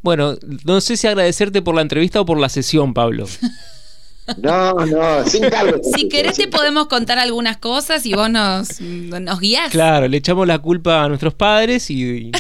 Bueno, 0.04 0.36
no 0.66 0.82
sé 0.82 0.98
si 0.98 1.08
agradecerte 1.08 1.62
por 1.62 1.74
la 1.74 1.82
entrevista 1.82 2.22
o 2.22 2.26
por 2.26 2.40
la 2.40 2.50
sesión, 2.50 2.94
Pablo. 2.94 3.26
No, 4.38 4.74
no, 4.86 5.26
sin 5.26 5.50
cargo. 5.50 5.82
Si 5.96 6.08
querés 6.08 6.38
te 6.38 6.48
podemos 6.48 6.86
contar 6.86 7.18
algunas 7.18 7.58
cosas 7.58 8.06
y 8.06 8.14
vos 8.14 8.30
nos, 8.30 8.80
nos 8.80 9.40
guías. 9.40 9.72
Claro, 9.72 10.08
le 10.08 10.16
echamos 10.18 10.48
la 10.48 10.60
culpa 10.60 11.04
a 11.04 11.10
nuestros 11.10 11.34
padres 11.34 11.90
y, 11.90 12.32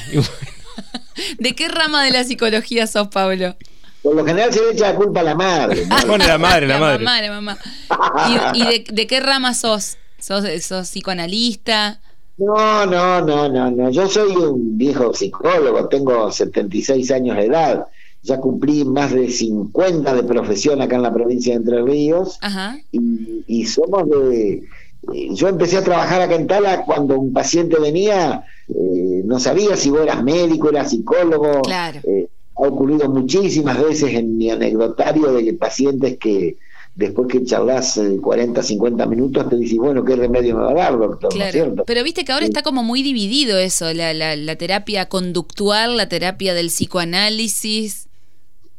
¿De 1.40 1.56
qué 1.56 1.68
rama 1.68 2.06
de 2.06 2.12
la 2.12 2.24
psicología 2.24 2.86
sos, 2.88 3.08
Pablo? 3.10 3.56
Por 4.02 4.16
lo 4.16 4.26
general 4.26 4.52
se 4.52 4.62
le 4.62 4.72
echa 4.72 4.92
la 4.92 4.96
culpa 4.96 5.20
a 5.20 5.24
la 5.24 5.36
madre. 5.36 5.86
Bueno, 6.08 6.26
la 6.26 6.38
madre, 6.38 6.68
la, 6.68 6.80
madre. 6.80 7.04
La 7.04 7.32
mamá, 7.32 7.58
¿Y, 8.54 8.64
de, 8.64 8.86
de, 8.92 9.08
qué 9.08 9.20
rama 9.20 9.54
sos? 9.54 9.98
¿Sos, 10.20 10.44
sos 10.64 10.90
psicoanalista? 10.90 12.00
No, 12.38 12.86
no, 12.86 13.22
no, 13.22 13.50
no, 13.50 13.70
no. 13.70 13.90
Yo 13.92 14.08
soy 14.08 14.36
un 14.36 14.78
viejo 14.78 15.14
psicólogo, 15.14 15.88
tengo 15.88 16.32
76 16.32 17.12
años 17.12 17.38
de 17.38 17.46
edad. 17.46 17.86
Ya 18.24 18.40
cumplí 18.40 18.84
más 18.86 19.12
de 19.12 19.30
50 19.30 20.14
de 20.14 20.24
profesión 20.24 20.82
acá 20.82 20.96
en 20.96 21.04
la 21.04 21.14
provincia 21.14 21.54
de 21.54 21.58
Entre 21.58 21.82
Ríos. 21.84 22.40
Y, 22.92 23.66
somos 23.66 24.10
de. 24.10 24.64
Yo 25.32 25.48
empecé 25.48 25.78
a 25.78 25.84
trabajar 25.84 26.22
acá 26.22 26.36
en 26.36 26.48
Tala 26.48 26.84
cuando 26.84 27.20
un 27.20 27.34
paciente 27.34 27.80
venía, 27.80 28.46
eh, 28.70 29.22
no 29.26 29.40
sabía 29.40 29.76
si 29.76 29.90
vos 29.90 30.02
eras 30.02 30.24
médico, 30.24 30.70
eras 30.70 30.92
psicólogo. 30.92 31.62
Claro. 31.62 32.00
Eh, 32.04 32.28
ha 32.62 32.68
ocurrido 32.68 33.10
muchísimas 33.10 33.82
veces 33.82 34.14
en 34.14 34.38
mi 34.38 34.50
anecdotario 34.50 35.34
de 35.34 35.54
pacientes 35.54 36.18
que 36.18 36.58
después 36.96 37.28
que 37.28 37.44
charlas 37.44 38.00
40, 38.22 38.62
50 38.62 39.06
minutos, 39.06 39.50
te 39.50 39.56
dices, 39.56 39.78
bueno, 39.78 40.04
¿qué 40.04 40.16
remedio 40.16 40.56
me 40.58 40.64
va 40.64 40.72
a 40.72 40.76
dar, 40.76 40.98
doctor? 40.98 41.32
Claro. 41.32 41.76
Pero 41.86 42.04
viste 42.04 42.26
que 42.26 42.32
ahora 42.32 42.46
está 42.46 42.62
como 42.62 42.84
muy 42.84 43.02
dividido 43.02 43.58
eso, 43.58 43.94
la, 43.94 44.14
la, 44.14 44.36
la 44.36 44.56
terapia 44.56 45.08
conductual, 45.08 45.98
la 45.98 46.10
terapia 46.10 46.54
del 46.54 46.68
psicoanálisis. 46.68 48.08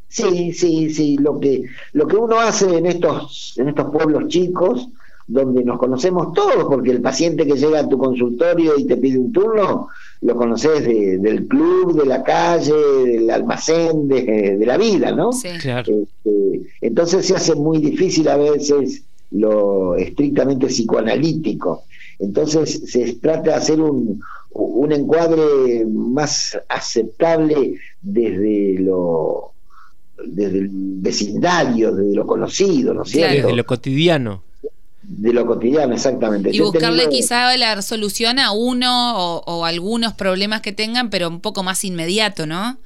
Sí, 0.09 0.53
sí, 0.53 0.93
sí. 0.93 1.17
Lo 1.19 1.41
que, 1.41 1.65
lo 1.95 2.07
que 2.07 2.17
uno 2.17 2.39
hace 2.39 2.77
en 2.77 2.87
estos, 2.87 3.55
en 3.57 3.71
estos 3.71 3.91
pueblos 3.91 4.29
chicos, 4.29 4.89
donde 5.27 5.65
nos 5.65 5.79
conocemos 5.79 6.35
todos, 6.35 6.65
porque 6.67 6.91
el 6.91 7.01
paciente 7.01 7.47
que 7.47 7.55
llega 7.55 7.81
a 7.81 7.89
tu 7.89 7.97
consultorio 7.97 8.77
y 8.77 8.85
te 8.85 8.99
pide 8.99 9.19
un 9.19 9.33
turno, 9.33 9.89
lo 10.23 10.37
conoces 10.37 10.85
del 10.85 11.47
club, 11.49 12.01
de 12.01 12.07
la 12.07 12.23
calle, 12.23 12.73
del 13.05 13.29
almacén, 13.29 14.07
de, 14.07 14.63
la 14.65 14.79
vida, 14.79 15.11
¿no? 15.11 15.33
Sí. 15.33 15.49
Este, 15.49 16.63
entonces 16.81 17.27
se 17.27 17.35
hace 17.35 17.55
muy 17.57 17.79
difícil 17.79 18.29
a 18.29 18.37
veces 18.37 19.03
lo 19.33 19.97
estrictamente 19.97 20.69
psicoanalítico. 20.69 21.85
Entonces 22.21 22.83
se 22.87 23.15
trata 23.15 23.51
de 23.51 23.55
hacer 23.55 23.81
un, 23.81 24.23
un 24.53 24.93
encuadre 24.93 25.85
más 25.87 26.57
aceptable 26.69 27.75
desde 28.01 28.79
lo 28.79 29.51
desde 30.25 30.59
el 30.61 30.69
vecindario, 30.71 31.93
desde 31.93 32.15
lo 32.15 32.25
conocido, 32.25 32.95
¿no 32.95 33.03
es 33.03 33.11
cierto? 33.11 33.35
Desde 33.35 33.57
lo 33.57 33.67
cotidiano 33.67 34.45
de 35.03 35.33
lo 35.33 35.47
cotidiano, 35.47 35.95
exactamente. 35.95 36.51
Y 36.53 36.61
buscarle 36.61 37.09
quizá 37.09 37.57
la 37.57 37.81
solución 37.83 38.39
a 38.39 38.53
uno 38.53 39.39
o, 39.39 39.65
algunos 39.65 40.15
problemas 40.15 40.61
que 40.61 40.73
tengan, 40.73 41.11
pero 41.11 41.29
un 41.29 41.41
poco 41.41 41.63
más 41.63 41.85
inmediato, 41.85 42.47
¿no? 42.47 42.79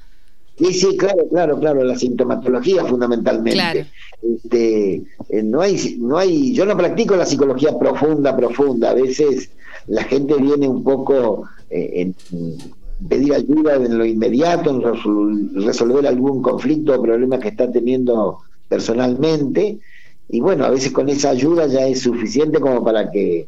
Sí, 0.57 0.73
sí, 0.73 0.97
claro, 0.97 1.27
claro, 1.29 1.59
claro, 1.59 1.83
la 1.83 1.97
sintomatología 1.97 2.83
fundamentalmente. 2.85 3.87
Este, 4.23 5.03
eh, 5.29 5.43
no 5.43 5.61
hay, 5.61 5.97
no 5.99 6.17
hay, 6.17 6.53
yo 6.53 6.65
no 6.65 6.75
practico 6.75 7.15
la 7.15 7.27
psicología 7.27 7.77
profunda, 7.77 8.35
profunda. 8.35 8.89
A 8.89 8.93
veces 8.95 9.51
la 9.85 10.03
gente 10.03 10.33
viene 10.35 10.67
un 10.67 10.83
poco 10.83 11.47
eh, 11.69 11.91
en 12.01 12.15
pedir 13.07 13.35
ayuda 13.35 13.75
en 13.75 13.97
lo 13.97 14.05
inmediato, 14.05 14.71
en 14.71 15.63
resolver 15.63 16.07
algún 16.07 16.41
conflicto 16.41 16.95
o 16.95 17.01
problema 17.01 17.37
que 17.37 17.49
está 17.49 17.71
teniendo 17.71 18.39
personalmente 18.67 19.77
y 20.29 20.39
bueno, 20.41 20.65
a 20.65 20.69
veces 20.69 20.91
con 20.91 21.09
esa 21.09 21.29
ayuda 21.29 21.67
ya 21.67 21.87
es 21.87 22.01
suficiente 22.01 22.59
como 22.59 22.83
para 22.83 23.09
que 23.09 23.47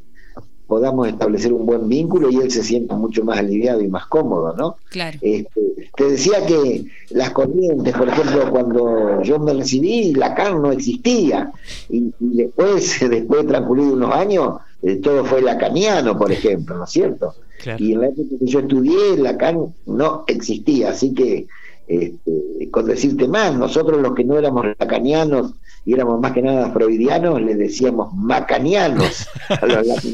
podamos 0.69 1.07
establecer 1.07 1.51
un 1.51 1.65
buen 1.65 1.89
vínculo 1.89 2.29
y 2.29 2.35
él 2.35 2.51
se 2.51 2.63
sienta 2.63 2.95
mucho 2.95 3.23
más 3.23 3.39
aliviado 3.39 3.81
y 3.81 3.87
más 3.87 4.05
cómodo, 4.05 4.55
¿no? 4.55 4.77
Claro. 4.89 5.17
Este, 5.19 5.61
te 5.97 6.03
decía 6.11 6.45
que 6.45 6.85
las 7.09 7.31
corrientes, 7.31 7.91
por 7.95 8.07
ejemplo, 8.07 8.51
cuando 8.51 9.21
yo 9.23 9.39
me 9.39 9.53
recibí, 9.53 10.13
Lacan 10.13 10.61
no 10.61 10.71
existía 10.71 11.51
y, 11.89 12.13
después, 12.19 12.99
después 13.09 13.41
de 13.41 13.47
transcurrido 13.47 13.93
unos 13.93 14.13
años, 14.13 14.59
eh, 14.83 14.97
todo 14.97 15.25
fue 15.25 15.41
lacaniano, 15.41 16.15
por 16.15 16.31
ejemplo, 16.31 16.77
¿no 16.77 16.83
es 16.83 16.91
cierto? 16.91 17.33
Y 17.79 17.93
en 17.93 18.01
la 18.01 18.07
época 18.07 18.29
que 18.39 18.45
yo 18.45 18.59
estudié, 18.59 19.17
Lacan 19.17 19.73
no 19.87 20.23
existía, 20.27 20.91
así 20.91 21.15
que 21.15 21.47
Este, 21.89 22.69
con 22.69 22.85
decirte 22.85 23.27
más, 23.27 23.57
nosotros 23.57 23.99
los 23.99 24.13
que 24.13 24.23
no 24.23 24.37
éramos 24.37 24.63
lacanianos 24.77 25.55
y 25.83 25.93
éramos 25.93 26.21
más 26.21 26.33
que 26.33 26.43
nada 26.43 26.71
freudianos, 26.71 27.41
le 27.41 27.55
decíamos 27.55 28.13
macanianos 28.13 29.27
a 29.49 29.65
los 29.65 29.87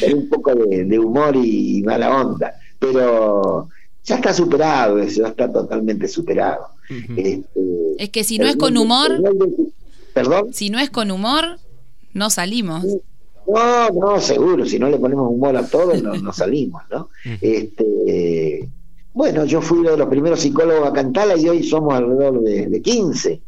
Era 0.00 0.16
un 0.16 0.26
poco 0.30 0.54
de, 0.54 0.98
humor 0.98 1.36
y, 1.36 1.82
mala 1.82 2.18
onda, 2.18 2.54
pero 2.78 3.68
ya 4.02 4.14
está 4.14 4.32
superado 4.32 4.98
eso, 4.98 5.20
ya 5.20 5.28
está 5.28 5.52
totalmente 5.52 6.08
superado. 6.08 6.68
Este, 6.88 7.44
es 7.98 8.08
que 8.08 8.24
si 8.24 8.38
no 8.38 8.46
es 8.46 8.56
con 8.56 8.78
humor, 8.78 9.22
perdón, 10.14 10.54
si 10.54 10.70
no 10.70 10.78
es 10.78 10.88
con 10.88 11.10
humor, 11.10 11.58
no 12.14 12.30
salimos. 12.30 12.86
No, 13.46 13.90
no, 13.90 14.18
seguro, 14.18 14.64
si 14.64 14.78
no 14.78 14.88
le 14.88 14.96
ponemos 14.96 15.30
humor 15.30 15.54
a 15.58 15.66
todo, 15.66 15.94
no, 15.94 16.32
salimos, 16.32 16.84
¿no? 16.90 17.10
Este, 17.42 18.66
bueno, 19.12 19.44
yo 19.44 19.60
fui 19.60 19.78
uno 19.78 19.92
de 19.92 19.96
los 19.98 20.08
primeros 20.08 20.40
psicólogos 20.40 20.88
a 20.88 20.92
Cantala 20.92 21.36
y 21.36 21.48
hoy 21.48 21.62
somos 21.62 21.94
alrededor 21.94 22.40
de, 22.42 22.66
de 22.66 22.82
15. 22.82 23.40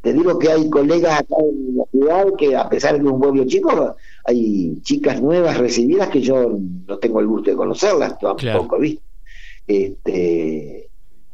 Te 0.00 0.12
digo 0.12 0.38
que 0.38 0.50
hay 0.50 0.70
colegas 0.70 1.20
acá 1.20 1.36
en 1.40 1.76
la 1.76 1.84
ciudad 1.90 2.26
que 2.38 2.56
a 2.56 2.68
pesar 2.68 2.92
de 2.92 3.00
que 3.00 3.06
es 3.06 3.12
un 3.12 3.20
pueblo 3.20 3.44
chico, 3.46 3.96
hay 4.24 4.80
chicas 4.82 5.20
nuevas 5.20 5.58
recibidas 5.58 6.08
que 6.08 6.20
yo 6.20 6.56
no 6.86 6.98
tengo 6.98 7.20
el 7.20 7.26
gusto 7.26 7.50
de 7.50 7.56
conocerlas 7.56 8.16
tampoco, 8.18 8.78
¿viste? 8.78 9.02
Este, 9.66 10.88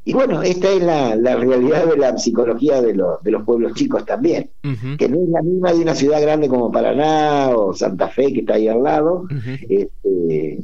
y 0.06 0.12
bueno, 0.12 0.42
esta 0.42 0.70
es 0.70 0.82
la, 0.82 1.36
realidad 1.36 1.86
de 1.86 1.96
la 1.96 2.18
psicología 2.18 2.82
de, 2.82 2.94
los 2.94 3.22
de 3.22 3.30
los 3.30 3.44
pueblos 3.44 3.74
chicos 3.74 4.04
también, 4.04 4.50
que 4.98 5.08
no 5.08 5.22
es 5.22 5.28
la 5.28 5.42
misma 5.42 5.72
de 5.72 5.80
una 5.80 5.94
ciudad 5.94 6.20
grande 6.20 6.48
como 6.48 6.72
Paraná 6.72 7.50
o 7.50 7.74
Santa 7.74 8.08
Fe, 8.08 8.32
que 8.32 8.40
está 8.40 8.54
ahí 8.54 8.68
al 8.68 8.82
lado. 8.82 9.26
este, 9.68 10.58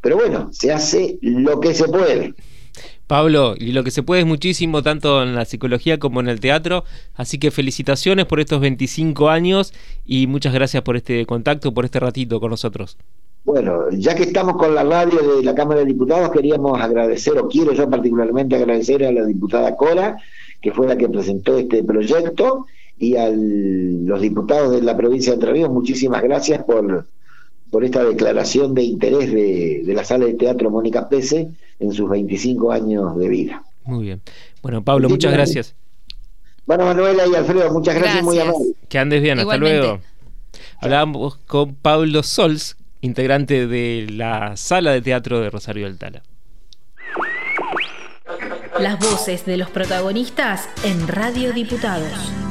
pero 0.00 0.16
bueno, 0.16 0.48
se 0.52 0.72
hace 0.72 1.18
lo 1.22 1.58
que 1.58 1.74
se 1.74 1.88
puede. 1.88 2.34
Pablo, 3.06 3.54
y 3.56 3.72
lo 3.72 3.84
que 3.84 3.90
se 3.90 4.02
puede 4.02 4.22
es 4.22 4.26
muchísimo, 4.26 4.82
tanto 4.82 5.22
en 5.22 5.34
la 5.34 5.44
psicología 5.44 5.98
como 5.98 6.20
en 6.20 6.28
el 6.28 6.40
teatro. 6.40 6.84
Así 7.14 7.38
que 7.38 7.50
felicitaciones 7.50 8.26
por 8.26 8.40
estos 8.40 8.60
25 8.60 9.28
años 9.28 9.72
y 10.04 10.26
muchas 10.26 10.52
gracias 10.52 10.82
por 10.82 10.96
este 10.96 11.24
contacto, 11.26 11.72
por 11.72 11.84
este 11.84 12.00
ratito 12.00 12.40
con 12.40 12.50
nosotros. 12.50 12.98
Bueno, 13.44 13.88
ya 13.92 14.16
que 14.16 14.24
estamos 14.24 14.56
con 14.56 14.74
la 14.74 14.82
radio 14.82 15.36
de 15.36 15.44
la 15.44 15.54
Cámara 15.54 15.80
de 15.80 15.86
Diputados, 15.86 16.32
queríamos 16.32 16.80
agradecer, 16.80 17.38
o 17.38 17.46
quiero 17.48 17.72
yo 17.72 17.88
particularmente 17.88 18.56
agradecer 18.56 19.04
a 19.04 19.12
la 19.12 19.24
diputada 19.24 19.76
Cora, 19.76 20.16
que 20.60 20.72
fue 20.72 20.88
la 20.88 20.96
que 20.96 21.08
presentó 21.08 21.56
este 21.56 21.84
proyecto, 21.84 22.66
y 22.98 23.14
a 23.16 23.28
los 23.30 24.20
diputados 24.20 24.72
de 24.72 24.82
la 24.82 24.96
provincia 24.96 25.30
de 25.30 25.34
Entre 25.34 25.52
Ríos, 25.52 25.70
muchísimas 25.70 26.24
gracias 26.24 26.64
por, 26.64 27.06
por 27.70 27.84
esta 27.84 28.04
declaración 28.04 28.74
de 28.74 28.82
interés 28.82 29.32
de, 29.32 29.82
de 29.84 29.94
la 29.94 30.04
sala 30.04 30.26
de 30.26 30.34
teatro 30.34 30.70
Mónica 30.70 31.08
Pese 31.08 31.48
en 31.78 31.92
sus 31.92 32.08
25 32.08 32.72
años 32.72 33.16
de 33.18 33.28
vida. 33.28 33.62
Muy 33.84 34.04
bien. 34.04 34.22
Bueno, 34.62 34.82
Pablo, 34.82 35.08
muchas 35.08 35.32
gracias. 35.32 35.74
Bueno, 36.66 36.84
Manuela 36.84 37.26
y 37.26 37.34
Alfredo, 37.34 37.72
muchas 37.72 37.94
gracias, 37.94 38.24
muy 38.24 38.38
amable. 38.38 38.74
Que 38.88 38.98
andes 38.98 39.22
bien, 39.22 39.38
hasta 39.38 39.56
luego. 39.56 40.00
Hablábamos 40.80 41.36
con 41.36 41.74
Pablo 41.76 42.22
Sols, 42.22 42.76
integrante 43.00 43.66
de 43.66 44.08
la 44.10 44.56
sala 44.56 44.92
de 44.92 45.02
teatro 45.02 45.40
de 45.40 45.50
Rosario 45.50 45.86
del 45.86 45.98
Tala. 45.98 46.22
Las 48.80 48.98
voces 48.98 49.46
de 49.46 49.56
los 49.56 49.70
protagonistas 49.70 50.68
en 50.84 51.06
Radio 51.08 51.52
Diputados. 51.52 52.45